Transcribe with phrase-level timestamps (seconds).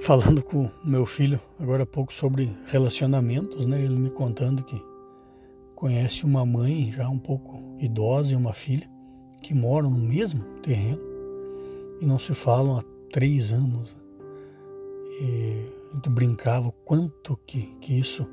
[0.00, 3.82] falando com meu filho agora há pouco sobre relacionamentos, né?
[3.82, 4.80] Ele me contando que
[5.74, 8.88] conhece uma mãe já um pouco idosa e uma filha
[9.42, 11.00] que moram no mesmo terreno
[12.00, 12.82] e não se falam há
[13.12, 13.96] três anos.
[15.20, 18.26] E a gente brincava o quanto que, que isso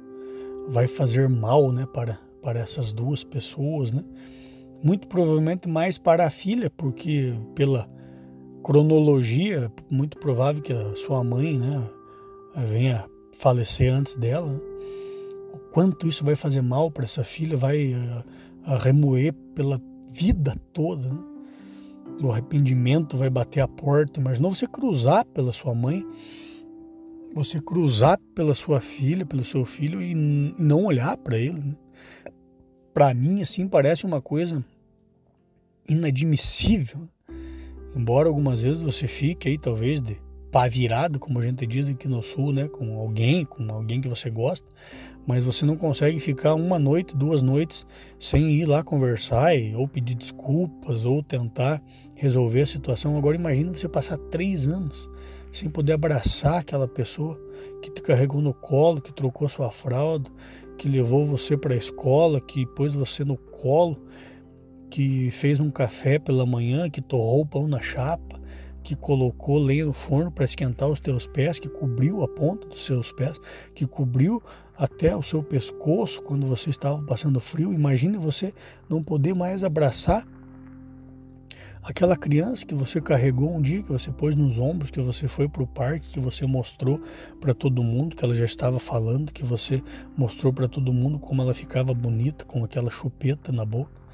[0.67, 4.03] vai fazer mal, né, para, para essas duas pessoas, né?
[4.83, 7.89] Muito provavelmente mais para a filha, porque pela
[8.65, 11.87] cronologia, muito provável que a sua mãe, né,
[12.67, 14.51] venha falecer antes dela.
[14.51, 14.59] Né?
[15.53, 18.23] O quanto isso vai fazer mal para essa filha, vai a, eh,
[18.63, 19.79] a remoer pela
[20.09, 21.07] vida toda.
[21.07, 21.19] Né?
[22.23, 24.19] O arrependimento vai bater a porta.
[24.19, 26.03] Imaginou você cruzar pela sua mãe,
[27.35, 30.15] você cruzar pela sua filha, pelo seu filho e
[30.57, 31.59] não olhar para ele.
[31.59, 31.75] Né?
[32.95, 34.65] Para mim, assim, parece uma coisa
[35.87, 37.07] inadmissível.
[37.95, 40.17] Embora algumas vezes você fique aí, talvez, de
[40.51, 42.67] pá virado, como a gente diz aqui no sul, né?
[42.67, 44.67] Com alguém, com alguém que você gosta,
[45.25, 47.85] mas você não consegue ficar uma noite, duas noites
[48.19, 51.81] sem ir lá conversar e, ou pedir desculpas ou tentar
[52.15, 53.17] resolver a situação.
[53.17, 55.09] Agora imagina você passar três anos
[55.51, 57.39] sem poder abraçar aquela pessoa
[57.81, 60.29] que te carregou no colo, que trocou sua fralda,
[60.77, 63.97] que levou você para a escola, que pôs você no colo,
[64.89, 68.39] que fez um café pela manhã, que torrou o pão na chapa,
[68.83, 72.85] que colocou lenha no forno para esquentar os teus pés, que cobriu a ponta dos
[72.85, 73.39] seus pés,
[73.73, 74.41] que cobriu
[74.77, 77.73] até o seu pescoço quando você estava passando frio.
[77.73, 78.53] Imagine você
[78.87, 80.25] não poder mais abraçar
[81.81, 85.47] aquela criança que você carregou um dia, que você pôs nos ombros, que você foi
[85.47, 86.99] para o parque, que você mostrou
[87.39, 89.83] para todo mundo, que ela já estava falando, que você
[90.17, 94.04] mostrou para todo mundo como ela ficava bonita com aquela chupeta na boca.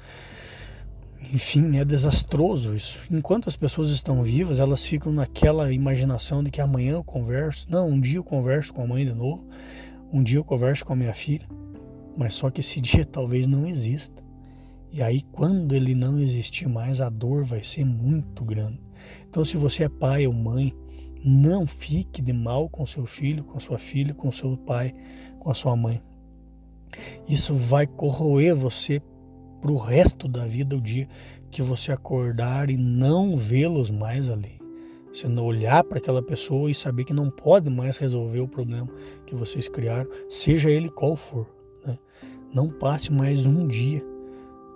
[1.30, 3.00] Enfim, é desastroso isso.
[3.10, 7.66] Enquanto as pessoas estão vivas, elas ficam naquela imaginação de que amanhã eu converso.
[7.70, 9.46] Não, um dia eu converso com a mãe de novo.
[10.12, 11.46] Um dia eu converso com a minha filha.
[12.16, 14.22] Mas só que esse dia talvez não exista.
[14.90, 18.78] E aí, quando ele não existir mais, a dor vai ser muito grande.
[19.28, 20.74] Então, se você é pai ou mãe,
[21.24, 24.94] não fique de mal com seu filho, com sua filha, com seu pai,
[25.38, 26.02] com a sua mãe.
[27.26, 29.00] Isso vai corroer você
[29.62, 31.08] para o resto da vida, o dia
[31.48, 34.60] que você acordar e não vê-los mais ali.
[35.12, 38.88] Você não olhar para aquela pessoa e saber que não pode mais resolver o problema
[39.24, 41.46] que vocês criaram, seja ele qual for.
[41.86, 41.96] Né?
[42.52, 44.02] Não passe mais um dia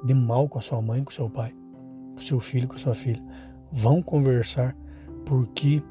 [0.05, 1.53] de mal com a sua mãe, com seu pai,
[2.15, 3.23] com seu filho, com sua filha.
[3.73, 4.77] Vão conversar,
[5.25, 5.83] porque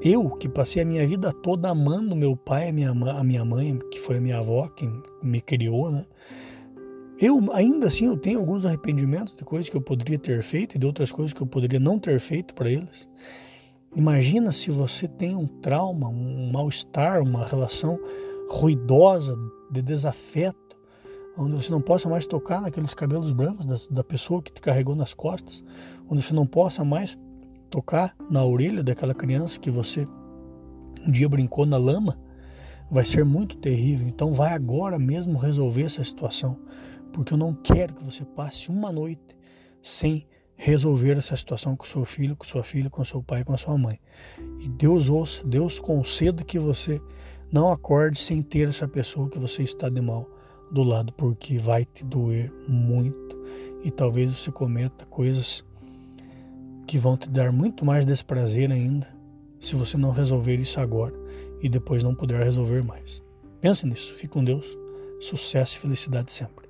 [0.00, 3.76] eu que passei a minha vida toda amando meu pai, a minha, a minha mãe,
[3.90, 4.88] que foi a minha avó, que
[5.20, 6.04] me criou, né?
[7.18, 10.78] Eu ainda assim eu tenho alguns arrependimentos de coisas que eu poderia ter feito e
[10.78, 13.08] de outras coisas que eu poderia não ter feito para eles.
[13.94, 17.98] Imagina se você tem um trauma, um mal-estar, uma relação
[18.50, 19.34] ruidosa,
[19.70, 20.76] de desafeto,
[21.36, 24.94] onde você não possa mais tocar naqueles cabelos brancos da, da pessoa que te carregou
[24.94, 25.64] nas costas,
[26.08, 27.18] onde você não possa mais
[27.70, 30.06] tocar na orelha daquela criança que você
[31.06, 32.18] um dia brincou na lama,
[32.90, 34.06] vai ser muito terrível.
[34.06, 36.58] Então vai agora mesmo resolver essa situação
[37.16, 39.34] porque eu não quero que você passe uma noite
[39.82, 43.78] sem resolver essa situação com seu filho, com sua filha, com seu pai, com sua
[43.78, 43.98] mãe.
[44.60, 47.00] E Deus ouça, Deus conceda que você
[47.50, 50.28] não acorde sem ter essa pessoa que você está de mal
[50.70, 53.34] do lado, porque vai te doer muito
[53.82, 55.64] e talvez você cometa coisas
[56.86, 59.08] que vão te dar muito mais desprazer ainda
[59.58, 61.14] se você não resolver isso agora
[61.62, 63.22] e depois não puder resolver mais.
[63.58, 64.76] Pense nisso, fique com Deus,
[65.18, 66.65] sucesso e felicidade sempre.